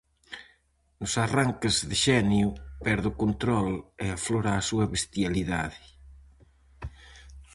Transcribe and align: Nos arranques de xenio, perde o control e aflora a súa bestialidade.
Nos 0.99 1.13
arranques 1.25 1.75
de 1.89 1.95
xenio, 2.05 2.47
perde 2.85 3.07
o 3.11 3.17
control 3.23 3.69
e 4.03 4.05
aflora 4.11 4.51
a 4.55 4.65
súa 4.69 4.85
bestialidade. 4.93 5.79